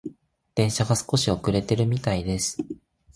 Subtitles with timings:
[0.55, 2.57] 電車が少し遅れているみたいです。